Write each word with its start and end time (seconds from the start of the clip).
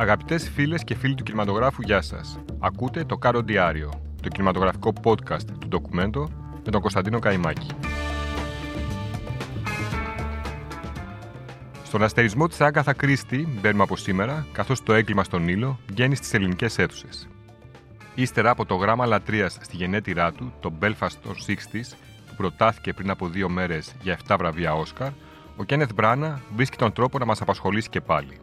Αγαπητές 0.00 0.50
φίλες 0.50 0.84
και 0.84 0.94
φίλοι 0.94 1.14
του 1.14 1.22
κινηματογράφου, 1.22 1.82
γεια 1.82 2.00
σας. 2.00 2.38
Ακούτε 2.58 3.04
το 3.04 3.16
Κάρο 3.16 3.42
Διάριο, 3.42 4.02
το 4.22 4.28
κινηματογραφικό 4.28 4.92
podcast 5.02 5.42
του 5.60 5.68
ντοκουμέντο 5.68 6.28
με 6.64 6.70
τον 6.70 6.80
Κωνσταντίνο 6.80 7.18
Καϊμάκη. 7.18 7.66
Στον 11.84 12.02
αστερισμό 12.02 12.46
της 12.48 12.60
Άγκαθα 12.60 12.92
Κρίστη 12.92 13.48
μπαίνουμε 13.60 13.82
από 13.82 13.96
σήμερα, 13.96 14.46
καθώς 14.52 14.82
το 14.82 14.92
έγκλημα 14.92 15.24
στον 15.24 15.48
ήλιο 15.48 15.78
βγαίνει 15.86 16.14
στις 16.14 16.34
ελληνικές 16.34 16.78
αίθουσες. 16.78 17.28
Ύστερα 18.14 18.50
από 18.50 18.66
το 18.66 18.74
γράμμα 18.74 19.06
λατρείας 19.06 19.58
στη 19.60 19.76
γενέτειρά 19.76 20.32
του, 20.32 20.52
το 20.60 20.72
Belfast 20.80 21.16
των 21.22 21.34
60s, 21.46 21.96
που 22.26 22.34
προτάθηκε 22.36 22.92
πριν 22.92 23.10
από 23.10 23.28
δύο 23.28 23.48
μέρες 23.48 23.94
για 24.02 24.18
7 24.28 24.36
βραβεία 24.38 24.74
Όσκαρ, 24.74 25.10
ο 25.56 25.64
Κένεθ 25.64 25.90
Μπράνα 25.94 26.40
βρίσκει 26.54 26.76
τον 26.76 26.92
τρόπο 26.92 27.18
να 27.18 27.24
μας 27.24 27.40
απασχολήσει 27.40 27.88
και 27.88 28.00
πάλι. 28.00 28.40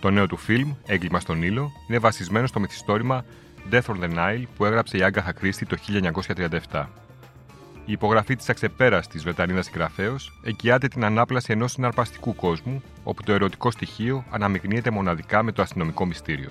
Το 0.00 0.10
νέο 0.10 0.26
του 0.26 0.36
φιλμ, 0.36 0.74
Έγκλημα 0.86 1.20
στον 1.20 1.42
ήλιο, 1.42 1.72
είναι 1.88 1.98
βασισμένο 1.98 2.46
στο 2.46 2.60
μυθιστόρημα 2.60 3.24
Death 3.70 3.82
on 3.82 4.00
the 4.02 4.14
Nile 4.14 4.42
που 4.56 4.64
έγραψε 4.64 4.96
η 4.96 5.02
Άγκαθα 5.02 5.32
Κρίστη 5.32 5.66
το 5.66 5.76
1937. 6.70 6.86
Η 7.84 7.92
υπογραφή 7.92 8.36
της 8.36 8.48
αξεπέραστης 8.48 9.22
Βρετανίδας 9.22 9.64
συγγραφέως 9.64 10.32
εγγυάται 10.42 10.88
την 10.88 11.04
ανάπλαση 11.04 11.52
ενός 11.52 11.72
συναρπαστικού 11.72 12.34
κόσμου, 12.34 12.82
όπου 13.04 13.22
το 13.22 13.32
ερωτικό 13.32 13.70
στοιχείο 13.70 14.24
αναμειγνύεται 14.30 14.90
μοναδικά 14.90 15.42
με 15.42 15.52
το 15.52 15.62
αστυνομικό 15.62 16.06
μυστήριο. 16.06 16.50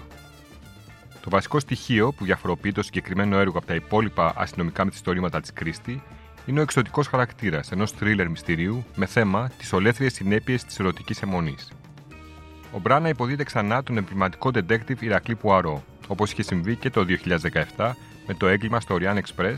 Το 1.22 1.30
βασικό 1.30 1.60
στοιχείο 1.60 2.12
που 2.12 2.26
διαφοροποιεί 2.26 2.72
το 2.72 2.84
συγκεκριμένο 2.84 3.38
έργο 3.38 3.58
από 3.58 3.68
τα 3.68 3.76
υπόλοιπα 3.76 4.34
αστυνομικά 4.36 4.86
μυθιστορήματα 4.86 5.40
της 5.42 5.54
Κρίστη 5.54 6.02
είναι 6.46 6.60
ο 6.60 6.62
εξωτικός 6.62 7.08
χαρακτήρας 7.08 7.72
ενός 7.72 7.92
θρίλερ 7.92 8.30
μυστηρίου 8.30 8.86
με 8.96 9.06
θέμα 9.06 9.52
τις 9.58 9.74
ολέθριες 9.74 10.14
συνέπειες 10.14 10.64
της 10.64 10.80
ερωτικής 10.80 11.22
αιμονής. 11.22 11.70
Ο 12.72 12.80
Μπράνα 12.80 13.10
υποδίδεται 13.10 13.44
ξανά 13.44 13.84
τον 13.84 13.98
εμβληματικό 13.98 14.50
detective 14.54 15.00
Ηρακλή 15.02 15.36
Πουαρό, 15.36 15.84
όπως 16.08 16.32
είχε 16.32 16.44
συμβεί 16.44 16.76
και 16.76 16.90
το 16.90 17.06
2017 17.78 17.92
με 18.28 18.34
το 18.34 18.48
έγκλημα 18.48 18.80
στο 18.80 18.98
Orient 19.00 19.18
Express, 19.18 19.56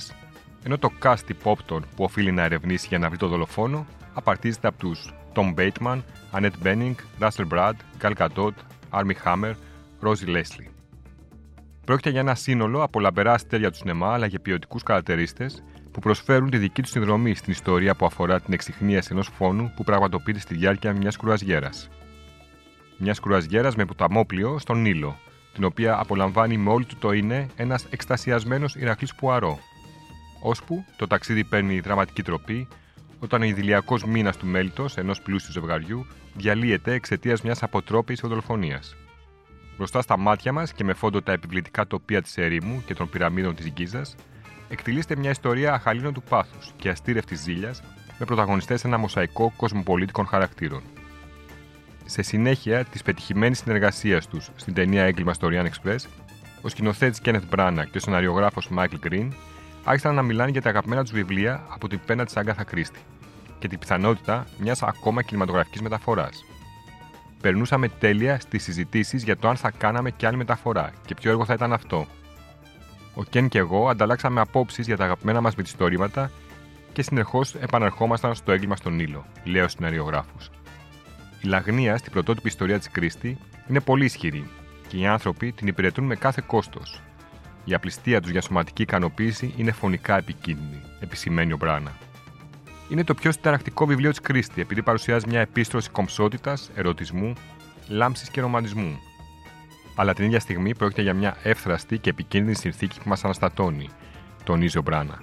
ενώ 0.63 0.77
το 0.77 0.91
cast 1.03 1.29
υπόπτων 1.29 1.85
που 1.95 2.03
οφείλει 2.03 2.31
να 2.31 2.43
ερευνήσει 2.43 2.87
για 2.87 2.99
να 2.99 3.07
βρει 3.09 3.17
το 3.17 3.27
δολοφόνο 3.27 3.85
απαρτίζεται 4.13 4.67
από 4.67 4.77
τους 4.77 5.13
Tom 5.33 5.53
Bateman, 5.55 6.01
Annette 6.31 6.63
Bening, 6.63 6.95
Russell 7.19 7.47
Brad, 7.49 7.73
Gal 8.01 8.13
Gadot, 8.17 8.53
Armie 8.91 9.25
Hammer, 9.25 9.53
Rosie 10.03 10.35
Leslie. 10.35 10.69
Πρόκειται 11.85 12.09
για 12.09 12.19
ένα 12.19 12.35
σύνολο 12.35 12.83
από 12.83 12.99
λαμπερά 12.99 13.33
αστέρια 13.33 13.71
του 13.71 13.77
σινεμά 13.77 14.13
αλλά 14.13 14.27
και 14.27 14.39
ποιοτικούς 14.39 14.83
καρατερίστε 14.83 15.49
που 15.91 15.99
προσφέρουν 15.99 16.49
τη 16.49 16.57
δική 16.57 16.81
τους 16.81 16.91
συνδρομή 16.91 17.35
στην 17.35 17.51
ιστορία 17.51 17.95
που 17.95 18.05
αφορά 18.05 18.41
την 18.41 18.53
εξυχνίαση 18.53 19.09
ενός 19.11 19.29
φόνου 19.37 19.73
που 19.75 19.83
πραγματοποιείται 19.83 20.39
στη 20.39 20.55
διάρκεια 20.55 20.93
μιας 20.93 21.17
κρουαζιέρας 21.17 21.89
μιας 23.01 23.19
κρουαζιέρας 23.19 23.75
με 23.75 23.85
ποταμόπλιο 23.85 24.59
στον 24.59 24.81
Νείλο, 24.81 25.17
την 25.53 25.63
οποία 25.63 25.99
απολαμβάνει 25.99 26.57
με 26.57 26.69
όλη 26.69 26.85
του 26.85 26.95
το 26.99 27.11
είναι 27.11 27.47
ένας 27.55 27.85
εκστασιασμένος 27.89 28.75
Ηρακλής 28.75 29.15
Πουαρό. 29.15 29.59
Ώσπου 30.41 30.85
το 30.95 31.07
ταξίδι 31.07 31.43
παίρνει 31.43 31.79
δραματική 31.79 32.23
τροπή 32.23 32.67
όταν 33.19 33.41
ο 33.41 33.45
ιδηλιακός 33.45 34.03
μήνας 34.05 34.37
του 34.37 34.45
μέλητο 34.45 34.85
ενός 34.95 35.21
πλούσιου 35.21 35.51
ζευγαριού 35.51 36.05
διαλύεται 36.33 36.93
εξαιτίας 36.93 37.41
μιας 37.41 37.63
αποτρόπης 37.63 38.19
δολοφονίας. 38.19 38.95
Μπροστά 39.77 40.01
στα 40.01 40.17
μάτια 40.17 40.51
μας 40.51 40.73
και 40.73 40.83
με 40.83 40.93
φόντο 40.93 41.21
τα 41.21 41.31
επιβλητικά 41.31 41.87
τοπία 41.87 42.21
της 42.21 42.37
ερήμου 42.37 42.83
και 42.85 42.93
των 42.93 43.09
πυραμίδων 43.09 43.55
της 43.55 43.69
Γκίζας, 43.71 44.15
εκτελείστε 44.69 45.15
μια 45.15 45.29
ιστορία 45.29 45.73
αχαλήνων 45.73 46.13
του 46.13 46.23
πάθους 46.29 46.71
και 46.77 46.89
αστήρευτης 46.89 47.41
ζήλιας 47.41 47.83
με 48.19 48.25
πρωταγωνιστές 48.25 48.83
ένα 48.83 48.97
μοσαϊκό 48.97 49.53
κοσμοπολίτικων 49.57 50.25
χαρακτήρων. 50.25 50.81
Σε 52.05 52.21
συνέχεια 52.21 52.85
της 52.85 53.01
πετυχημένης 53.01 53.57
συνεργασίας 53.57 54.27
τους 54.27 54.49
στην 54.55 54.73
ταινία 54.73 55.03
Έγκλημα 55.03 55.33
στο 55.33 55.47
Orient 55.51 55.65
Express, 55.65 55.99
ο 56.61 56.69
σκηνοθέτης 56.69 57.21
Kenneth 57.23 57.55
Branagh 57.55 57.85
και 57.91 57.97
ο 57.97 57.99
σεναριογράφος 57.99 58.69
Michael 58.77 59.09
Green 59.09 59.27
άρχισαν 59.83 60.15
να 60.15 60.21
μιλάνε 60.21 60.51
για 60.51 60.61
τα 60.61 60.69
αγαπημένα 60.69 61.01
τους 61.01 61.11
βιβλία 61.11 61.63
από 61.67 61.87
την 61.87 61.99
πένα 62.05 62.25
της 62.25 62.37
Άγκαθα 62.37 62.63
Κρίστη 62.63 62.99
και 63.59 63.67
την 63.67 63.79
πιθανότητα 63.79 64.45
μιας 64.57 64.83
ακόμα 64.83 65.21
κινηματογραφικής 65.21 65.81
μεταφοράς. 65.81 66.45
Περνούσαμε 67.41 67.87
τέλεια 67.87 68.39
στις 68.39 68.63
συζητήσεις 68.63 69.23
για 69.23 69.37
το 69.37 69.47
αν 69.49 69.55
θα 69.55 69.71
κάναμε 69.71 70.11
και 70.11 70.27
άλλη 70.27 70.37
μεταφορά 70.37 70.91
και 71.05 71.13
ποιο 71.13 71.31
έργο 71.31 71.45
θα 71.45 71.53
ήταν 71.53 71.73
αυτό. 71.73 72.07
Ο 73.15 73.23
Κεν 73.23 73.47
και 73.47 73.57
εγώ 73.57 73.89
ανταλλάξαμε 73.89 74.41
απόψεις 74.41 74.85
για 74.85 74.97
τα 74.97 75.03
αγαπημένα 75.03 75.41
μας 75.41 75.55
μυθιστόρηματα 75.55 76.31
και 76.93 77.01
συνεχώς 77.01 77.55
επαναρχόμασταν 77.55 78.35
στο 78.35 78.51
έγκλημα 78.51 78.75
στον 78.75 78.99
ήλιο, 78.99 79.25
λέει 79.43 79.61
ο 79.61 79.67
σεναριογράφος. 79.67 80.49
Η 81.41 81.47
λαγνία 81.47 81.97
στην 81.97 82.11
πρωτότυπη 82.11 82.47
ιστορία 82.47 82.77
της 82.77 82.89
Κρίστη 82.89 83.37
είναι 83.69 83.79
πολύ 83.79 84.05
ισχυρή 84.05 84.49
και 84.87 84.97
οι 84.97 85.05
άνθρωποι 85.05 85.51
την 85.51 85.67
υπηρετούν 85.67 86.05
με 86.05 86.15
κάθε 86.15 86.43
κόστος. 86.47 87.01
Η 87.65 87.73
απληστία 87.73 88.21
τους 88.21 88.31
για 88.31 88.41
σωματική 88.41 88.81
ικανοποίηση 88.81 89.53
είναι 89.57 89.71
φωνικά 89.71 90.17
επικίνδυνη, 90.17 90.81
επισημαίνει 90.99 91.53
ο 91.53 91.57
Μπράνα. 91.57 91.91
Είναι 92.89 93.03
το 93.03 93.13
πιο 93.13 93.31
συνταρακτικό 93.31 93.85
βιβλίο 93.85 94.09
της 94.09 94.21
Κρίστη 94.21 94.61
επειδή 94.61 94.81
παρουσιάζει 94.81 95.25
μια 95.27 95.39
επίστρωση 95.39 95.89
κομψότητας, 95.89 96.71
ερωτισμού, 96.75 97.33
λάμψης 97.87 98.29
και 98.29 98.41
ρομαντισμού. 98.41 98.99
Αλλά 99.95 100.13
την 100.13 100.25
ίδια 100.25 100.39
στιγμή 100.39 100.75
πρόκειται 100.75 101.01
για 101.01 101.13
μια 101.13 101.37
εύθραστη 101.43 101.97
και 101.97 102.09
επικίνδυνη 102.09 102.55
συνθήκη 102.55 102.99
που 102.99 103.09
μας 103.09 103.23
αναστατώνει, 103.23 103.89
τονίζει 104.43 104.77
ο 104.77 104.81
Μπράνα. 104.81 105.21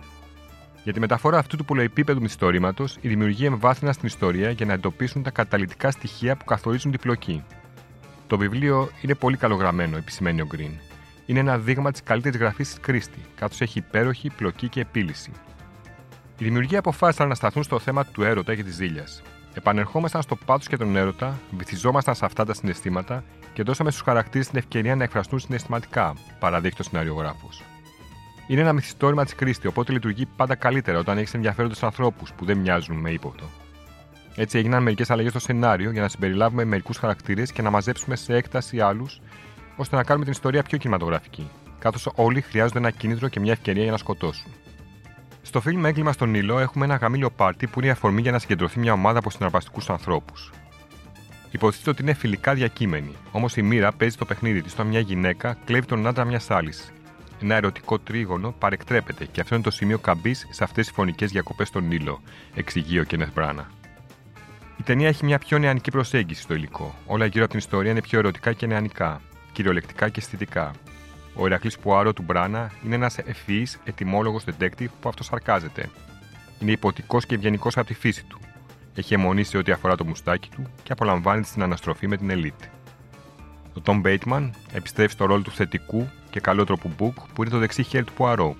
Για 0.88 0.96
τη 0.96 1.02
μεταφορά 1.02 1.38
αυτού 1.38 1.56
του 1.56 1.64
πολυεπίπεδου 1.64 2.20
μυθιστορήματος, 2.20 2.96
η 3.00 3.08
δημιουργία 3.08 3.46
εμβάθυνα 3.46 3.92
στην 3.92 4.06
ιστορία 4.06 4.50
για 4.50 4.66
να 4.66 4.72
εντοπίσουν 4.72 5.22
τα 5.22 5.30
καταλητικά 5.30 5.90
στοιχεία 5.90 6.36
που 6.36 6.44
καθορίζουν 6.44 6.90
την 6.90 7.00
πλοκή. 7.00 7.44
Το 8.26 8.38
βιβλίο 8.38 8.90
είναι 9.02 9.14
πολύ 9.14 9.36
καλογραμμένο, 9.36 9.96
επισημαίνει 9.96 10.40
ο 10.40 10.46
Γκριν. 10.46 10.70
Είναι 11.26 11.38
ένα 11.38 11.58
δείγμα 11.58 11.90
της 11.90 12.02
καλύτερης 12.02 12.38
γραφής 12.38 12.68
της 12.68 12.80
Κρίστη, 12.80 13.18
καθώς 13.34 13.60
έχει 13.60 13.78
υπέροχη 13.78 14.30
πλοκή 14.30 14.68
και 14.68 14.80
επίλυση. 14.80 15.30
Οι 16.38 16.44
δημιουργοί 16.44 16.76
αποφάσισαν 16.76 17.28
να 17.28 17.34
σταθούν 17.34 17.62
στο 17.62 17.78
θέμα 17.78 18.04
του 18.04 18.22
έρωτα 18.22 18.54
και 18.54 18.62
της 18.62 18.74
ζήλιας. 18.74 19.22
Επανερχόμασταν 19.54 20.22
στο 20.22 20.36
πάθος 20.36 20.66
και 20.66 20.76
τον 20.76 20.96
έρωτα, 20.96 21.38
βυθιζόμασταν 21.56 22.14
σε 22.14 22.24
αυτά 22.24 22.44
τα 22.44 22.54
συναισθήματα 22.54 23.24
και 23.52 23.62
δώσαμε 23.62 23.90
στους 23.90 24.02
χαρακτήρες 24.02 24.48
την 24.48 24.58
ευκαιρία 24.58 24.96
να 24.96 25.04
εκφραστούν 25.04 25.38
συναισθηματικά, 25.38 26.14
παραδείχτει 26.38 26.80
ο 26.80 26.84
σεναριογράφο. 26.84 27.48
Είναι 28.48 28.60
ένα 28.60 28.72
μυθιστόρημα 28.72 29.24
της 29.24 29.34
Κρίστη, 29.34 29.66
οπότε 29.66 29.92
λειτουργεί 29.92 30.26
πάντα 30.26 30.54
καλύτερα 30.54 30.98
όταν 30.98 31.18
έχεις 31.18 31.34
ενδιαφέροντες 31.34 31.82
ανθρώπους 31.82 32.32
που 32.32 32.44
δεν 32.44 32.58
μοιάζουν 32.58 32.96
με 32.96 33.10
ύποπτο. 33.10 33.44
Έτσι 34.34 34.58
έγιναν 34.58 34.82
μερικές 34.82 35.10
αλλαγές 35.10 35.30
στο 35.30 35.40
σενάριο 35.40 35.90
για 35.90 36.02
να 36.02 36.08
συμπεριλάβουμε 36.08 36.64
μερικούς 36.64 36.96
χαρακτήρες 36.96 37.52
και 37.52 37.62
να 37.62 37.70
μαζέψουμε 37.70 38.16
σε 38.16 38.34
έκταση 38.34 38.80
άλλους, 38.80 39.20
ώστε 39.76 39.96
να 39.96 40.02
κάνουμε 40.02 40.24
την 40.24 40.32
ιστορία 40.32 40.62
πιο 40.62 40.78
κινηματογραφική, 40.78 41.50
καθώς 41.78 42.08
όλοι 42.14 42.40
χρειάζονται 42.40 42.78
ένα 42.78 42.90
κίνητρο 42.90 43.28
και 43.28 43.40
μια 43.40 43.52
ευκαιρία 43.52 43.82
για 43.82 43.92
να 43.92 43.98
σκοτώσουν. 43.98 44.52
Στο 45.42 45.60
φιλμ 45.60 45.86
Έγκλημα 45.86 46.12
στον 46.12 46.30
Νείλο 46.30 46.58
έχουμε 46.58 46.84
ένα 46.84 46.96
γαμήλιο 46.96 47.30
πάρτι 47.30 47.66
που 47.66 47.78
είναι 47.78 47.88
η 47.88 47.92
αφορμή 47.92 48.20
για 48.20 48.32
να 48.32 48.38
συγκεντρωθεί 48.38 48.78
μια 48.78 48.92
ομάδα 48.92 49.18
από 49.18 49.30
συναρπαστικούς 49.30 49.90
ανθρώπους. 49.90 50.52
Υποτίθεται 51.50 51.90
ότι 51.90 52.02
είναι 52.02 52.12
φιλικά 52.12 52.54
διακείμενοι, 52.54 53.14
όμως 53.32 53.56
η 53.56 53.62
μοίρα 53.62 53.92
παίζει 53.92 54.16
το 54.16 54.24
παιχνίδι 54.24 54.62
της 54.62 54.72
όταν 54.72 54.86
μια 54.86 55.00
γυναίκα 55.00 55.56
κλέβει 55.64 55.86
τον 55.86 56.06
άντρα 56.06 56.24
μιας 56.24 56.50
άλλης 56.50 56.92
ένα 57.42 57.54
ερωτικό 57.54 57.98
τρίγωνο 57.98 58.54
παρεκτρέπεται 58.58 59.24
και 59.24 59.40
αυτό 59.40 59.54
είναι 59.54 59.64
το 59.64 59.70
σημείο 59.70 59.98
καμπής 59.98 60.46
σε 60.50 60.64
αυτές 60.64 60.86
τις 60.86 60.94
φωνικές 60.94 61.30
διακοπές 61.30 61.68
στον 61.68 61.86
Νείλο, 61.86 62.20
εξηγεί 62.54 62.98
ο 62.98 63.04
Κένεθ 63.04 63.32
Μπράνα. 63.34 63.70
Η 64.78 64.82
ταινία 64.82 65.08
έχει 65.08 65.24
μια 65.24 65.38
πιο 65.38 65.58
νεανική 65.58 65.90
προσέγγιση 65.90 66.42
στο 66.42 66.54
υλικό. 66.54 66.94
Όλα 67.06 67.26
γύρω 67.26 67.42
από 67.42 67.50
την 67.50 67.58
ιστορία 67.58 67.90
είναι 67.90 68.00
πιο 68.00 68.18
ερωτικά 68.18 68.52
και 68.52 68.66
νεανικά, 68.66 69.20
κυριολεκτικά 69.52 70.08
και 70.08 70.20
αισθητικά. 70.20 70.70
Ο 71.34 71.46
Ηρακλή 71.46 71.70
Πουάρο 71.82 72.12
του 72.12 72.22
Μπράνα 72.22 72.72
είναι 72.84 72.94
ένας 72.94 73.18
ευφυής, 73.18 73.78
ετοιμόλογος 73.84 74.44
detective 74.46 74.88
που 75.00 75.08
αυτοσαρκάζεται. 75.08 75.90
Είναι 76.60 76.70
υποτικός 76.70 77.26
και 77.26 77.34
ευγενικός 77.34 77.76
από 77.76 77.86
τη 77.86 77.94
φύση 77.94 78.24
του. 78.24 78.38
Έχει 78.94 79.14
αιμονή 79.14 79.44
σε 79.44 79.56
ό,τι 79.56 79.72
αφορά 79.72 79.96
το 79.96 80.04
μουστάκι 80.04 80.48
του 80.48 80.62
και 80.82 80.92
απολαμβάνει 80.92 81.42
την 81.42 81.62
αναστροφή 81.62 82.08
με 82.08 82.16
την 82.16 82.30
ελίτ. 82.30 82.62
Ο 83.78 83.80
Τόμ 83.80 84.00
Μπέιτμαν 84.00 84.54
επιστρέφει 84.72 85.12
στο 85.12 85.24
ρόλο 85.24 85.42
του 85.42 85.50
θετικού 85.50 86.08
και 86.30 86.40
καλότροπου 86.40 86.90
Μπουκ 86.96 87.16
που 87.34 87.42
είναι 87.42 87.50
το 87.50 87.58
δεξί 87.58 87.82
χέρι 87.82 88.04
του 88.04 88.12
Πουαρό. 88.12 88.56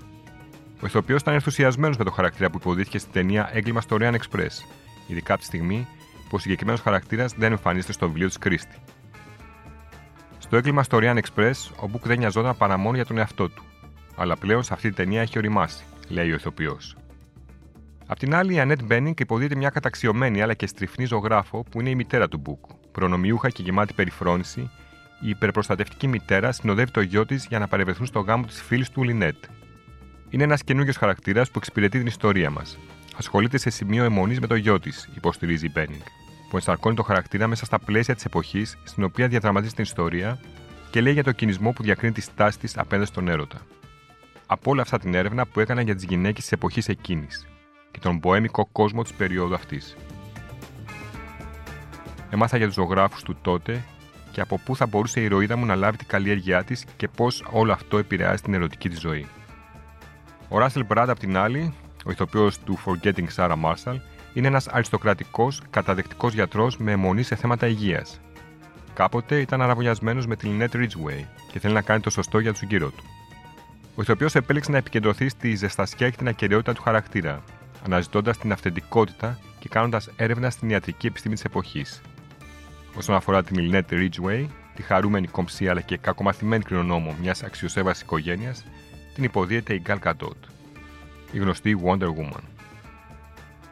Ο 0.82 0.86
ηθοποιός 0.86 1.20
ήταν 1.20 1.34
ενθουσιασμένος 1.34 1.96
με 1.96 2.04
το 2.04 2.10
χαρακτήρα 2.10 2.50
που 2.50 2.58
υποδίθηκε 2.60 2.98
στην 2.98 3.12
ταινία 3.12 3.50
Έγκλημα 3.52 3.80
στο 3.80 3.96
Orient 4.00 4.14
Express, 4.14 4.64
ειδικά 5.06 5.32
από 5.32 5.42
τη 5.42 5.46
στιγμή 5.46 5.86
που 6.28 6.30
ο 6.30 6.38
συγκεκριμένος 6.38 6.80
χαρακτήρας 6.80 7.32
δεν 7.32 7.52
εμφανίζεται 7.52 7.92
στο 7.92 8.06
βιβλίο 8.06 8.26
της 8.26 8.38
Κρίστη. 8.38 8.76
Στο 10.38 10.56
έγκλημα 10.56 10.82
στο 10.82 10.98
Orient 11.00 11.18
Express, 11.18 11.52
ο 11.80 11.88
Μπουκ 11.88 12.06
δεν 12.06 12.18
νοιαζόταν 12.18 12.56
παρά 12.56 12.76
μόνο 12.76 12.96
για 12.96 13.04
τον 13.04 13.18
εαυτό 13.18 13.48
του. 13.48 13.62
Αλλά 14.16 14.36
πλέον 14.36 14.62
σε 14.62 14.74
αυτή 14.74 14.86
την 14.86 14.96
ταινία 14.96 15.20
έχει 15.20 15.38
οριμάσει, 15.38 15.84
λέει 16.08 16.30
ο 16.30 16.34
ηθοποιός. 16.34 16.96
Απ' 18.06 18.18
την 18.18 18.34
άλλη, 18.34 18.54
η 18.54 18.60
Ανέτ 18.60 18.82
Μπένινγκ 18.82 19.20
υποδίεται 19.20 19.56
μια 19.56 19.70
καταξιωμένη 19.70 20.42
αλλά 20.42 20.54
και 20.54 20.66
στριφνή 20.66 21.04
ζωγράφο 21.04 21.62
που 21.70 21.80
είναι 21.80 21.90
η 21.90 21.94
μητέρα 21.94 22.28
του 22.28 22.38
Μπουκ, 22.38 22.64
προνομιούχα 22.92 23.48
και 23.48 23.62
γεμάτη 23.62 23.92
περιφρόνηση, 23.92 24.70
η 25.20 25.28
υπερπροστατευτική 25.28 26.06
μητέρα 26.06 26.52
συνοδεύει 26.52 26.90
το 26.90 27.00
γιο 27.00 27.26
της 27.26 27.46
για 27.46 27.58
να 27.58 27.68
παρευρεθούν 27.68 28.06
στο 28.06 28.20
γάμο 28.20 28.46
της 28.46 28.62
φίλης 28.62 28.90
του 28.90 29.02
Λινέτ. 29.02 29.44
Είναι 30.30 30.42
ένας 30.42 30.62
καινούριος 30.62 30.96
χαρακτήρας 30.96 31.50
που 31.50 31.58
εξυπηρετεί 31.58 31.98
την 31.98 32.06
ιστορία 32.06 32.50
μας. 32.50 32.78
Ασχολείται 33.16 33.58
σε 33.58 33.70
σημείο 33.70 34.04
αιμονής 34.04 34.40
με 34.40 34.46
το 34.46 34.54
γιο 34.54 34.80
της, 34.80 35.08
υποστηρίζει 35.14 35.66
η 35.66 35.70
Μπένινγκ, 35.72 36.00
που 36.50 36.56
ενσαρκώνει 36.56 36.96
το 36.96 37.02
χαρακτήρα 37.02 37.46
μέσα 37.46 37.64
στα 37.64 37.78
πλαίσια 37.78 38.14
της 38.14 38.24
εποχής 38.24 38.78
στην 38.84 39.04
οποία 39.04 39.28
διαδραματίζει 39.28 39.74
την 39.74 39.84
ιστορία, 39.84 40.40
και 40.90 41.00
λέει 41.00 41.12
για 41.12 41.24
το 41.24 41.32
κινησμό 41.32 41.72
που 41.72 41.82
διακρίνει 41.82 42.12
τη 42.12 42.20
στάση 42.20 42.58
της 42.58 42.78
απέναντι 42.78 43.08
στον 43.08 43.28
έρωτα. 43.28 43.60
Από 44.46 44.70
όλα 44.70 44.82
αυτά 44.82 44.98
την 44.98 45.14
έρευνα 45.14 45.46
που 45.46 45.60
έκανα 45.60 45.80
για 45.80 45.94
τις 45.94 46.04
γυναίκες 46.04 46.42
της 46.42 46.52
εποχής 46.52 46.88
εκείνης 46.88 47.46
και 47.90 47.98
τον 47.98 48.20
ποέμικο 48.20 48.68
κόσμο 48.72 49.02
της 49.02 49.12
περίοδου 49.12 49.54
αυτής. 49.54 49.96
Έμαθα 52.30 52.56
για 52.56 52.66
τους 52.66 52.74
ζωγράφους 52.74 53.22
του 53.22 53.36
τότε 53.42 53.84
και 54.38 54.44
από 54.44 54.58
πού 54.64 54.76
θα 54.76 54.86
μπορούσε 54.86 55.20
η 55.20 55.24
ηρωίδα 55.24 55.56
μου 55.56 55.64
να 55.64 55.74
λάβει 55.74 55.96
την 55.96 56.06
καλλιέργειά 56.06 56.64
της 56.64 56.84
και 56.96 57.08
πώς 57.08 57.44
όλο 57.50 57.72
αυτό 57.72 57.98
επηρεάζει 57.98 58.42
την 58.42 58.54
ερωτική 58.54 58.88
της 58.88 59.00
ζωή. 59.00 59.26
Ο 60.48 60.58
Ράσελ 60.58 60.84
Μπραντ, 60.84 61.10
απ' 61.10 61.18
την 61.18 61.36
άλλη, 61.36 61.74
ο 62.04 62.10
ηθοποιός 62.10 62.58
του 62.58 62.78
Forgetting 62.84 63.26
Sarah 63.36 63.56
Marshall, 63.64 64.00
είναι 64.34 64.46
ένας 64.46 64.68
αριστοκρατικός, 64.68 65.62
καταδεκτικός 65.70 66.34
γιατρός 66.34 66.76
με 66.76 66.92
αιμονή 66.92 67.22
σε 67.22 67.34
θέματα 67.34 67.66
υγείας. 67.66 68.20
Κάποτε 68.94 69.40
ήταν 69.40 69.62
αραβωνιασμένος 69.62 70.26
με 70.26 70.36
την 70.36 70.50
Lynette 70.50 70.76
Ridgeway 70.76 71.24
και 71.52 71.58
θέλει 71.58 71.74
να 71.74 71.82
κάνει 71.82 72.00
το 72.00 72.10
σωστό 72.10 72.38
για 72.38 72.52
του 72.52 72.66
γύρω 72.68 72.90
του. 72.90 73.04
Ο 73.94 74.02
ηθοποιός 74.02 74.34
επέλεξε 74.34 74.70
να 74.70 74.76
επικεντρωθεί 74.76 75.28
στη 75.28 75.54
ζεστασιά 75.54 76.10
και 76.10 76.16
την 76.16 76.28
ακαιρεότητα 76.28 76.72
του 76.72 76.82
χαρακτήρα, 76.82 77.42
αναζητώντας 77.84 78.38
την 78.38 78.52
αυθεντικότητα 78.52 79.38
και 79.58 79.68
κάνοντας 79.68 80.10
έρευνα 80.16 80.50
στην 80.50 80.70
ιατρική 80.70 81.06
επιστήμη 81.06 81.34
της 81.34 81.44
εποχής. 81.44 82.02
Όσον 82.94 83.14
αφορά 83.14 83.42
την 83.42 83.56
Lynette 83.60 83.92
Ridgeway, 83.92 84.46
τη 84.74 84.82
χαρούμενη 84.82 85.26
κομψή 85.26 85.68
αλλά 85.68 85.80
και 85.80 85.96
κακομαθημένη 85.96 86.64
κληρονόμο 86.64 87.16
μιας 87.20 87.42
αξιοσέβαστη 87.42 88.04
οικογένειας, 88.04 88.64
την 89.14 89.24
υποδίεται 89.24 89.74
η 89.74 89.82
Gal 89.86 89.98
Gadot, 90.04 90.38
η 91.32 91.38
γνωστή 91.38 91.78
Wonder 91.84 92.08
Woman. 92.08 92.42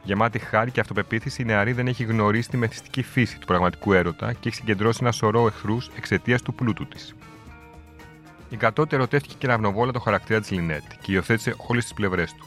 Γεμάτη 0.03 0.39
χάρη 0.39 0.71
και 0.71 0.81
αυτοπεποίθηση, 0.81 1.43
η 1.43 1.45
νεαρή 1.45 1.73
δεν 1.73 1.87
έχει 1.87 2.05
γνωρίσει 2.05 2.49
τη 2.49 2.57
μεθυστική 2.57 3.03
φύση 3.03 3.39
του 3.39 3.47
πραγματικού 3.47 3.93
έρωτα 3.93 4.33
και 4.33 4.49
έχει 4.49 4.57
συγκεντρώσει 4.57 4.99
ένα 5.03 5.13
σωρό 5.13 5.47
εχθρούς 5.47 5.91
εξαιτίας 5.97 6.43
του 6.43 6.55
πλούτου 6.55 6.87
της. 6.87 7.15
Η 8.49 8.57
Κατώτε 8.57 8.97
ερωτεύτηκε 8.97 9.35
και 9.39 9.47
ραυνοβόλα 9.47 9.93
το 9.93 10.01
χαρακτήρα 10.01 10.41
της 10.41 10.51
Λινέτ 10.51 10.83
και 11.01 11.13
υιοθέτησε 11.13 11.55
όλες 11.57 11.85
τις 11.85 11.95
πλευρές 11.95 12.35
του. 12.35 12.47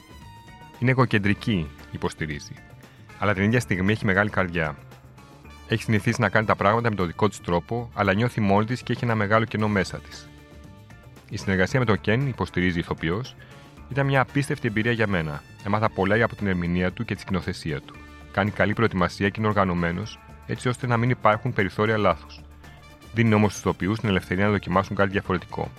Είναι 0.80 0.92
εγωκεντρική, 0.92 1.68
υποστηρίζει, 1.92 2.54
αλλά 3.20 3.34
την 3.34 3.44
ίδια 3.44 3.60
στιγμή 3.60 3.92
έχει 3.92 4.06
μεγάλη 4.06 4.30
καρδιά. 4.30 4.76
Έχει 5.72 5.84
συνηθίσει 5.84 6.22
να 6.22 6.30
κάνει 6.30 6.46
τα 6.46 6.56
πράγματα 6.56 6.90
με 6.90 6.96
τον 6.96 7.08
δικό 7.08 7.30
της 7.30 7.42
τρόπο, 7.42 7.90
αλλά 7.94 8.14
νιώθει 8.14 8.42
μόνη 8.42 8.66
της 8.66 8.84
και 8.84 8.94
έχει 8.94 9.04
ένα 9.04 9.16
μεγάλο 9.16 9.46
κενό 9.46 9.68
μέσα 9.68 9.98
της. 9.98 10.30
Η 11.30 11.38
συνεργασία 11.38 11.80
με 11.80 11.86
τον 11.86 12.02
Κεν, 12.02 12.28
υποστηρίζει 12.28 12.78
η 12.78 12.80
ηθοποιός, 12.80 13.36
ήταν 13.92 14.06
μια 14.06 14.22
απίστευτη 14.22 14.68
εμπειρία 14.68 14.92
για 14.92 15.08
μένα. 15.08 15.44
Έμαθα 15.66 15.90
πολλά 15.90 16.24
από 16.24 16.36
την 16.36 16.48
ερμηνεία 16.48 16.92
του 16.92 17.06
και 17.06 17.16
τη 17.16 17.22
σκηνοθεσία 17.22 17.82
του. 17.82 17.96
Κάνει 18.32 18.52
καλή 18.52 18.74
προετοιμασία 18.74 19.30
και 19.30 19.36
είναι 19.40 19.48
οργανωμένος, 19.48 20.20
έτσι 20.46 20.68
ώστε 20.68 20.88
να 20.88 20.98
μην 20.98 21.10
υπάρχουν 21.10 21.54
περιθώρια 21.54 21.98
λάθους. 21.98 22.42
Δίνει 23.14 23.34
όμως 23.34 23.52
στους 23.52 23.64
ηθοποιούς 23.64 24.00
την 24.00 24.10
ελευθερία 24.10 24.46
να 24.46 24.52
δοκιμάσουν 24.52 24.96
κάτι 24.96 25.10
διαφορετικό. 25.10 25.72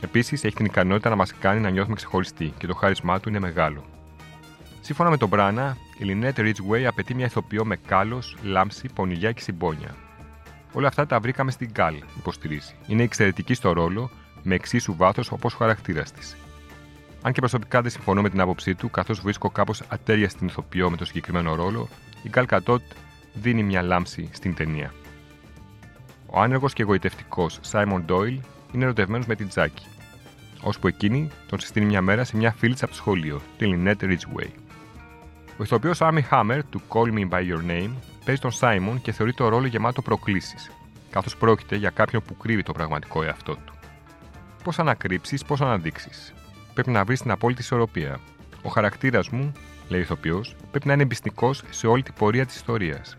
Επίσης, 0.00 0.44
έχει 0.44 0.56
την 0.56 0.64
ικανότητα 0.64 1.08
να 1.08 1.16
μας 1.16 1.34
κάνει 1.34 1.60
να 1.60 1.70
νιώθουμε 1.70 1.94
ξεχωριστοί 1.94 2.52
και 2.58 2.66
το 2.66 2.74
χάρισμά 2.74 3.20
του 3.20 3.28
είναι 3.28 3.40
μεγάλο. 3.40 3.84
Σύμφωνα 4.80 5.10
με 5.10 5.16
τον 5.16 5.28
Μπράνα, 5.28 5.76
η 6.00 6.04
Λινέτ 6.04 6.38
Ridgeway 6.38 6.82
απαιτεί 6.82 7.14
μια 7.14 7.26
ηθοποιό 7.26 7.64
με 7.64 7.76
κάλος, 7.76 8.36
λάμψη, 8.42 8.88
πονηριά 8.94 9.32
και 9.32 9.40
συμπόνια. 9.40 9.94
Όλα 10.72 10.88
αυτά 10.88 11.06
τα 11.06 11.20
βρήκαμε 11.20 11.50
στην 11.50 11.70
Γκάλ, 11.70 11.94
υποστηρίζει. 12.18 12.74
Είναι 12.86 13.02
εξαιρετική 13.02 13.54
στο 13.54 13.72
ρόλο, 13.72 14.10
με 14.42 14.54
εξίσου 14.54 14.96
βάθος 14.96 15.30
όπως 15.30 15.54
ο 15.54 15.56
χαρακτήρας 15.56 16.12
της. 16.12 16.36
Αν 17.22 17.32
και 17.32 17.40
προσωπικά 17.40 17.82
δεν 17.82 17.90
συμφωνώ 17.90 18.22
με 18.22 18.30
την 18.30 18.40
άποψή 18.40 18.74
του, 18.74 18.90
καθώς 18.90 19.20
βρίσκω 19.20 19.50
κάπως 19.50 19.82
ατέρια 19.88 20.28
στην 20.28 20.46
ηθοποιό 20.46 20.90
με 20.90 20.96
το 20.96 21.04
συγκεκριμένο 21.04 21.54
ρόλο, 21.54 21.88
η 22.22 22.28
Γκάλ 22.28 22.46
Κατότ 22.46 22.82
δίνει 23.32 23.62
μια 23.62 23.82
λάμψη 23.82 24.28
στην 24.32 24.54
ταινία. 24.54 24.92
Ο 26.26 26.40
άνεργος 26.40 26.72
και 26.72 26.82
εγωιτευτικός 26.82 27.58
Σάιμον 27.60 28.04
Ντόιλ 28.04 28.40
είναι 28.72 28.84
ερωτευμένος 28.84 29.26
με 29.26 29.34
την 29.34 29.48
Τζάκη, 29.48 29.86
ώσπου 30.60 30.86
εκείνη 30.86 31.30
τον 31.46 31.60
συστήνει 31.60 31.86
μια 31.86 32.02
μέρα 32.02 32.24
σε 32.24 32.36
μια 32.36 32.52
φίλη 32.52 32.74
από 32.80 32.90
το 32.90 32.96
σχολείο, 32.96 33.40
την 33.58 33.68
Λινέτ 33.68 34.00
Ridgeway. 34.02 34.59
Ο 35.60 35.62
ηθοποιός 35.62 35.98
Army 36.02 36.20
Hammer 36.30 36.60
του 36.70 36.82
Call 36.88 37.12
Me 37.12 37.28
By 37.28 37.40
Your 37.40 37.70
Name 37.70 37.90
παίζει 38.24 38.40
τον 38.40 38.50
Σάιμον 38.50 39.00
και 39.00 39.12
θεωρεί 39.12 39.34
το 39.34 39.48
ρόλο 39.48 39.66
γεμάτο 39.66 40.02
προκλήσεις, 40.02 40.70
καθώς 41.10 41.36
πρόκειται 41.36 41.76
για 41.76 41.90
κάποιον 41.90 42.22
που 42.22 42.36
κρύβει 42.36 42.62
το 42.62 42.72
πραγματικό 42.72 43.22
εαυτό 43.22 43.54
του. 43.54 43.74
Πώς 44.64 44.78
ανακρύψεις, 44.78 45.44
πώς 45.44 45.60
αναδείξεις; 45.60 46.34
Πρέπει 46.74 46.90
να 46.90 47.04
βρεις 47.04 47.20
την 47.20 47.30
απόλυτη 47.30 47.60
ισορροπία. 47.60 48.20
Ο 48.62 48.68
χαρακτήρας 48.68 49.28
μου, 49.28 49.52
λέει 49.88 50.00
ο 50.00 50.02
ηθοποιός, 50.02 50.56
πρέπει 50.70 50.86
να 50.86 50.92
είναι 50.92 51.02
εμπιστικός 51.02 51.62
σε 51.70 51.86
όλη 51.86 52.02
την 52.02 52.14
πορεία 52.14 52.46
της 52.46 52.54
ιστορίας. 52.54 53.16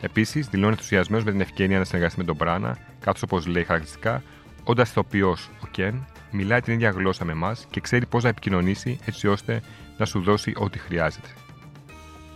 Επίσης, 0.00 0.48
δηλώνει 0.48 0.72
ενθουσιασμένο 0.72 1.24
με 1.24 1.30
την 1.30 1.40
ευκαιρία 1.40 1.78
να 1.78 1.84
συνεργαστεί 1.84 2.18
με 2.18 2.24
τον 2.24 2.36
Μπράνα, 2.36 2.78
καθώς 3.00 3.22
όπως 3.22 3.46
λέει 3.46 3.64
χαρακτηριστικά, 3.64 4.22
όντας 4.64 4.88
ηθοποιός 4.90 5.50
ο 5.62 5.66
Κεν, 5.70 6.06
μιλάει 6.34 6.60
την 6.60 6.72
ίδια 6.72 6.90
γλώσσα 6.90 7.24
με 7.24 7.32
εμάς 7.32 7.66
και 7.70 7.80
ξέρει 7.80 8.06
πώς 8.06 8.22
να 8.22 8.28
επικοινωνήσει 8.28 8.98
έτσι 9.04 9.28
ώστε 9.28 9.62
να 9.98 10.04
σου 10.04 10.20
δώσει 10.20 10.52
ό,τι 10.56 10.78
χρειάζεται. 10.78 11.28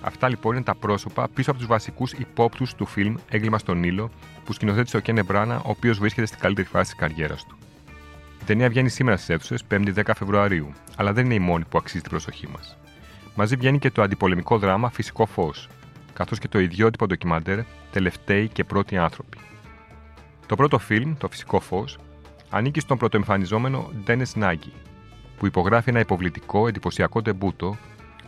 Αυτά 0.00 0.28
λοιπόν 0.28 0.54
είναι 0.54 0.64
τα 0.64 0.74
πρόσωπα 0.74 1.28
πίσω 1.34 1.50
από 1.50 1.58
τους 1.58 1.68
βασικούς 1.68 2.12
υπόπτους 2.12 2.74
του 2.74 2.86
φιλμ 2.86 3.14
Έγκλημα 3.28 3.58
στον 3.58 3.78
Νείλο 3.78 4.10
που 4.44 4.52
σκηνοθέτησε 4.52 4.96
ο 4.96 5.00
Κένε 5.00 5.22
Μπράνα, 5.22 5.56
ο 5.56 5.70
οποίος 5.70 5.98
βρίσκεται 5.98 6.26
στην 6.26 6.38
καλύτερη 6.38 6.68
φάση 6.68 6.90
της 6.90 7.00
καριέρας 7.00 7.44
του. 7.44 7.58
Η 8.40 8.44
ταινία 8.44 8.68
βγαίνει 8.68 8.88
σήμερα 8.88 9.16
στις 9.16 9.28
αίθουσες 9.28 9.64
5η 9.70 9.94
10 9.94 10.02
Φεβρουαρίου, 10.16 10.72
αλλά 10.96 11.12
δεν 11.12 11.24
είναι 11.24 11.34
η 11.34 11.38
μόνη 11.38 11.64
που 11.64 11.78
αξίζει 11.78 12.02
την 12.02 12.10
προσοχή 12.10 12.48
μας. 12.48 12.76
Μαζί 13.34 13.56
βγαίνει 13.56 13.78
και 13.78 13.90
το 13.90 14.02
αντιπολεμικό 14.02 14.58
δράμα 14.58 14.90
Φυσικό 14.90 15.26
Φως, 15.26 15.68
καθώς 16.12 16.38
και 16.38 16.48
το 16.48 16.58
ιδιότυπο 16.58 17.06
ντοκιμαντέρ 17.06 17.58
Τελευταίοι 17.92 18.48
και 18.48 18.64
Πρώτοι 18.64 18.96
Άνθρωποι. 18.96 19.38
Το 20.46 20.56
πρώτο 20.56 20.78
φιλμ, 20.78 21.14
Το 21.18 21.28
Φυσικό 21.28 21.60
Φως, 21.60 21.98
ανήκει 22.50 22.80
στον 22.80 22.98
πρωτοεμφανιζόμενο 22.98 23.90
Ντένε 24.04 24.24
Νάγκη, 24.34 24.72
που 25.36 25.46
υπογράφει 25.46 25.90
ένα 25.90 26.00
υποβλητικό 26.00 26.68
εντυπωσιακό 26.68 27.22
τεμπούτο, 27.22 27.76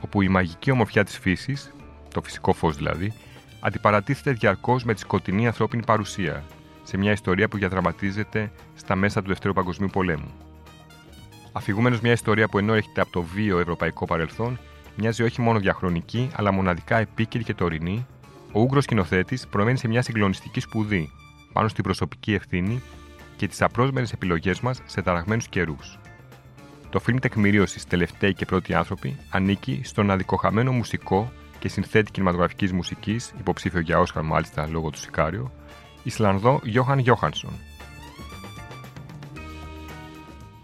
όπου 0.00 0.22
η 0.22 0.28
μαγική 0.28 0.70
ομορφιά 0.70 1.04
της 1.04 1.18
φύσης, 1.18 1.72
το 2.14 2.22
φυσικό 2.22 2.52
φως 2.52 2.76
δηλαδή, 2.76 3.12
αντιπαρατίθεται 3.60 4.32
διαρκώς 4.32 4.84
με 4.84 4.94
τη 4.94 5.00
σκοτεινή 5.00 5.46
ανθρώπινη 5.46 5.84
παρουσία, 5.84 6.44
σε 6.82 6.96
μια 6.96 7.12
ιστορία 7.12 7.48
που 7.48 7.56
διαδραματίζεται 7.56 8.52
στα 8.74 8.94
μέσα 8.94 9.22
του 9.22 9.28
Δευτέρου 9.28 9.52
Παγκοσμίου 9.52 9.88
Πολέμου. 9.92 10.30
Αφηγούμενος 11.52 12.00
μια 12.00 12.12
ιστορία 12.12 12.48
που 12.48 12.58
ενώ 12.58 12.74
έρχεται 12.74 13.00
από 13.00 13.10
το 13.10 13.22
βίο 13.22 13.58
ευρωπαϊκό 13.58 14.04
παρελθόν, 14.04 14.58
μοιάζει 14.96 15.22
όχι 15.22 15.40
μόνο 15.40 15.58
διαχρονική, 15.58 16.30
αλλά 16.34 16.52
μοναδικά 16.52 16.96
επίκαιρη 16.96 17.44
και 17.44 17.54
τωρινή, 17.54 18.06
ο 18.52 18.60
Ούγγρος 18.60 18.84
σκηνοθέτης 18.84 19.46
προμένει 19.46 19.78
σε 19.78 19.88
μια 19.88 20.02
συγκλονιστική 20.02 20.60
σπουδή 20.60 21.10
πάνω 21.52 21.68
στην 21.68 21.84
προσωπική 21.84 22.32
ευθύνη 22.32 22.82
και 23.40 23.48
τις 23.48 23.62
απρόσμενε 23.62 24.06
επιλογές 24.14 24.60
μας 24.60 24.80
σε 24.86 25.02
ταραγμένους 25.02 25.48
καιρούς. 25.48 25.98
Το 26.90 26.98
φιλμ 26.98 27.18
τεκμηρίωσης 27.18 27.84
Τελευταίοι 27.84 28.34
και 28.34 28.44
Πρώτοι 28.44 28.74
Άνθρωποι 28.74 29.16
ανήκει 29.30 29.80
στον 29.84 30.10
αδικοχαμένο 30.10 30.72
μουσικό 30.72 31.32
και 31.58 31.68
συνθέτη 31.68 32.10
κινηματογραφικής 32.10 32.72
μουσικής, 32.72 33.32
υποψήφιο 33.38 33.80
για 33.80 33.98
Όσχαρ 33.98 34.22
μάλιστα 34.22 34.68
λόγω 34.68 34.90
του 34.90 34.98
Σικάριο, 34.98 35.52
Ισλανδό 36.02 36.60
Γιώχαν 36.62 36.98
Γιώχανσον. 36.98 37.52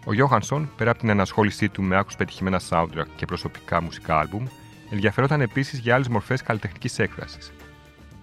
Ο 0.04 0.12
Γιώχανσον, 0.12 0.70
πέρα 0.76 0.90
από 0.90 1.00
την 1.00 1.08
ενασχόλησή 1.08 1.68
του 1.68 1.82
με 1.82 1.96
άκου 1.96 2.10
πετυχημένα 2.18 2.60
soundtrack 2.68 3.08
και 3.16 3.26
προσωπικά 3.26 3.82
μουσικά 3.82 4.18
άλμπουμ, 4.18 4.46
ενδιαφερόταν 4.90 5.40
επίσης 5.40 5.78
για 5.78 5.94
άλλες 5.94 6.08
μορφές 6.08 6.42
καλλιτεχνικής 6.42 6.98
έκφρασης. 6.98 7.52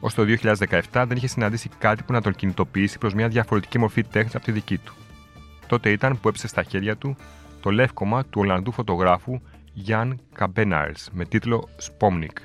Ω 0.03 0.11
το 0.15 0.23
2017 0.91 1.03
δεν 1.07 1.17
είχε 1.17 1.27
συναντήσει 1.27 1.69
κάτι 1.77 2.03
που 2.03 2.13
να 2.13 2.21
τον 2.21 2.33
κινητοποιήσει 2.33 2.97
προς 2.97 3.13
μια 3.13 3.27
διαφορετική 3.27 3.77
μορφή 3.77 4.03
τέχνης 4.03 4.35
από 4.35 4.45
τη 4.45 4.51
δική 4.51 4.77
του. 4.77 4.93
Τότε 5.67 5.91
ήταν 5.91 6.19
που 6.19 6.27
έψε 6.27 6.47
στα 6.47 6.63
χέρια 6.63 6.97
του 6.97 7.15
το 7.61 7.69
λεύκομα 7.69 8.23
του 8.23 8.41
Ολλανδού 8.41 8.71
φωτογράφου 8.71 9.41
Jan 9.87 10.09
Καμπέναρς 10.33 11.09
με 11.11 11.25
τίτλο 11.25 11.69
Spomnik. 11.81 12.37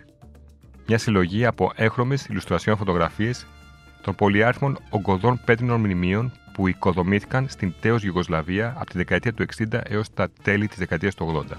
Μια 0.86 0.98
συλλογή 0.98 1.46
από 1.46 1.72
έχρωμες 1.74 2.26
ηλουστρασιών 2.26 2.76
φωτογραφίες 2.76 3.46
των 4.02 4.14
πολυάριθμων 4.14 4.78
ογκωδών 4.90 5.40
πέτρινων 5.44 5.80
μνημείων 5.80 6.32
που 6.52 6.68
οικοδομήθηκαν 6.68 7.48
στην 7.48 7.74
τέος 7.80 8.04
Ιουγκοσλαβία 8.04 8.74
από 8.76 8.90
τη 8.90 8.96
δεκαετία 8.96 9.32
του 9.32 9.44
60 9.72 9.80
έως 9.84 10.14
τα 10.14 10.28
τέλη 10.42 10.68
της 10.68 10.78
δεκαετίας 10.78 11.14
του 11.14 11.44
80. 11.50 11.56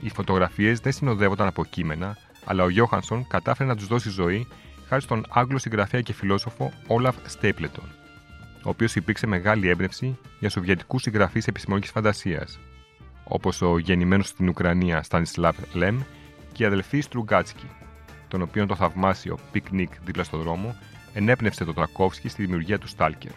Οι 0.00 0.10
φωτογραφίες 0.10 0.80
δεν 0.80 0.92
συνοδεύονταν 0.92 1.46
από 1.46 1.64
κείμενα, 1.64 2.16
αλλά 2.44 2.64
ο 2.64 2.68
Γιώχανσον 2.68 3.26
κατάφερε 3.26 3.68
να 3.68 3.76
τους 3.76 3.86
δώσει 3.86 4.10
ζωή 4.10 4.46
χάρη 4.92 5.04
στον 5.04 5.24
Άγγλο 5.28 5.58
συγγραφέα 5.58 6.00
και 6.00 6.12
φιλόσοφο 6.12 6.72
Όλαφ 6.86 7.16
Στέιπλετον, 7.26 7.84
ο 8.62 8.68
οποίος 8.68 8.94
υπήρξε 8.94 9.26
μεγάλη 9.26 9.68
έμπνευση 9.68 10.18
για 10.38 10.50
σοβιετικούς 10.50 11.02
συγγραφείς 11.02 11.46
επιστημονικής 11.46 11.90
φαντασίας, 11.90 12.58
όπως 13.24 13.62
ο 13.62 13.78
γεννημένος 13.78 14.28
στην 14.28 14.48
Ουκρανία 14.48 15.02
Στανισλάβ 15.02 15.56
Λεμ 15.72 16.00
και 16.52 16.62
οι 16.62 16.66
αδελφοί 16.66 17.00
Στρουγκάτσκι, 17.00 17.66
των 18.28 18.42
οποίων 18.42 18.66
το 18.66 18.74
θαυμάσιο 18.74 19.38
πικνίκ 19.52 19.90
δίπλα 20.04 20.24
στο 20.24 20.36
δρόμο 20.36 20.76
ενέπνευσε 21.12 21.64
τον 21.64 21.74
Ταρκόφσκι 21.74 22.28
στη 22.28 22.42
δημιουργία 22.42 22.78
του 22.78 22.88
Στάλκερ. 22.88 23.32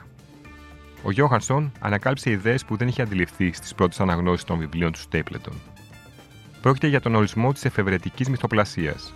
Ο 1.03 1.11
Γιόχανσον 1.11 1.71
ανακάλυψε 1.79 2.29
ιδέες 2.29 2.65
που 2.65 2.75
δεν 2.75 2.87
είχε 2.87 3.01
αντιληφθεί 3.01 3.51
στις 3.53 3.75
πρώτες 3.75 3.99
αναγνώσεις 3.99 4.45
των 4.45 4.57
βιβλίων 4.57 4.91
του 4.91 4.99
Στέιπλντον. 4.99 5.53
Πρόκειται 6.61 6.87
για 6.87 7.01
τον 7.01 7.15
ορισμό 7.15 7.53
της 7.53 7.65
εφευρετικής 7.65 8.29
μυθοπλασίας. 8.29 9.13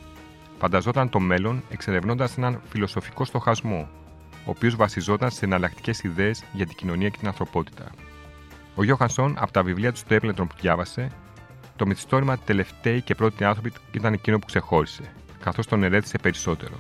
Φανταζόταν 0.60 1.10
το 1.10 1.20
μέλλον 1.20 1.64
εξερευνώντας 1.70 2.38
έναν 2.38 2.62
φιλοσοφικό 2.70 3.26
στοχασμό, 3.26 3.90
ο 4.46 4.50
οποίος 4.50 4.76
βασιζόταν 4.76 5.32
σε 5.32 5.46
εναλλακτικές 5.46 6.04
ιδέες 6.04 6.44
για 6.54 6.66
την 6.66 6.76
κοινωνία 6.76 7.10
και 7.10 7.18
την 7.18 7.28
ανθρωπότητα. 7.28 7.86
Ο 8.76 8.84
Γιώχανσον, 8.84 9.36
από 9.38 9.52
τα 9.52 9.64
βιβλία 9.64 9.92
του 9.92 9.98
Στέπλετρον 9.98 10.48
που 10.48 10.56
διάβασε, 10.62 11.12
το 11.76 11.86
μυθιστόρημα 11.86 12.38
Τελευταίοι 12.38 13.02
και 13.02 13.16
πρώτοι 13.16 13.44
άνθρωποι 13.44 13.74
ήταν 13.92 14.14
εκείνο 14.14 14.40
που 14.40 14.46
ξεχώρισε, 14.46 15.04
καθώς 15.44 15.68
τον 15.68 15.84
ερέτησε 15.84 16.18
περισσότερο. 16.18 16.76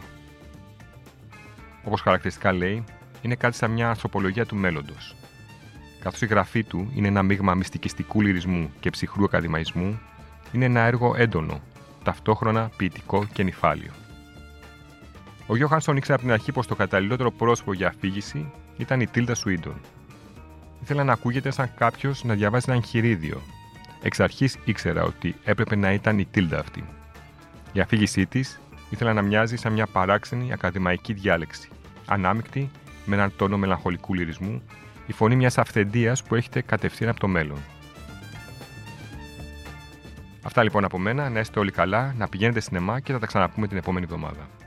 Όπως 1.83 2.01
χαρακτηριστικά 2.01 2.51
λέει, 2.51 2.83
είναι 3.21 3.36
κάτι 3.36 3.55
σαν 3.55 3.71
μια 3.71 3.89
ανθρωπολογία 3.89 4.45
του 4.45 4.55
μέλλοντος. 4.55 5.15
Καθώς 6.00 6.21
η 6.21 6.25
γραφή 6.25 6.63
του 6.63 6.91
είναι 6.95 7.07
ένα 7.07 7.24
μείγμα 7.24 7.53
μυστικιστικού 7.53 8.21
λυρισμού 8.21 8.71
και 8.79 8.89
ψυχρού 8.89 9.24
ακαδημαϊσμού, 9.24 10.00
είναι 10.51 10.65
ένα 10.65 10.79
έργο 10.79 11.13
έντονο, 11.17 11.62
ταυτόχρονα 12.03 12.69
ποιητικό 12.77 13.25
και 13.33 13.43
νυφάλιο. 13.43 13.91
Ο 15.47 15.55
Γιώχανσον 15.55 15.97
ήξερε 15.97 16.13
από 16.13 16.23
την 16.23 16.31
αρχή 16.31 16.51
πως 16.51 16.67
το 16.67 16.75
καταλληλότερο 16.75 17.31
πρόσωπο 17.31 17.73
για 17.73 17.87
αφήγηση 17.87 18.51
ήταν 18.77 18.99
η 18.99 19.07
Τίλτα 19.07 19.35
Σουίντον. 19.35 19.81
Ήθελα 20.81 21.03
να 21.03 21.13
ακούγεται 21.13 21.51
σαν 21.51 21.71
κάποιος 21.75 22.23
να 22.23 22.33
διαβάζει 22.33 22.65
ένα 22.67 22.77
εγχειρίδιο. 22.77 23.41
Εξ 24.01 24.19
αρχής 24.19 24.57
ήξερα 24.65 25.03
ότι 25.03 25.35
έπρεπε 25.43 25.75
να 25.75 25.93
ήταν 25.93 26.19
η 26.19 26.25
Τίλτα 26.25 26.59
αυτή. 26.59 26.83
Η 27.73 27.79
αφήγησή 27.79 28.25
της 28.25 28.59
ήθελα 28.89 29.13
να 29.13 29.21
μοιάζει 29.21 29.55
σαν 29.55 29.73
μια 29.73 29.87
παράξενη 29.87 30.53
ακαδημαϊκή 30.53 31.13
διάλεξη, 31.13 31.69
ανάμεικτη 32.05 32.69
με 33.05 33.15
έναν 33.15 33.33
τόνο 33.35 33.57
μελαγχολικού 33.57 34.13
λυρισμού, 34.13 34.61
η 35.07 35.13
φωνή 35.13 35.35
μιας 35.35 35.57
αυθεντίας 35.57 36.23
που 36.23 36.35
έχετε 36.35 36.61
κατευθείαν 36.61 37.09
από 37.09 37.19
το 37.19 37.27
μέλλον. 37.27 37.57
Αυτά 40.43 40.63
λοιπόν 40.63 40.84
από 40.84 40.98
μένα, 40.98 41.29
να 41.29 41.39
είστε 41.39 41.60
όλοι 41.60 41.72
καλά, 41.72 42.13
να 42.17 42.27
πηγαίνετε 42.27 42.60
σινεμά 42.60 43.00
και 43.00 43.12
θα 43.13 43.19
τα 43.19 43.25
ξαναπούμε 43.25 43.67
την 43.67 43.77
επόμενη 43.77 44.05
εβδομάδα. 44.05 44.58